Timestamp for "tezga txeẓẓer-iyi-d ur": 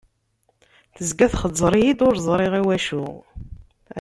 0.95-2.15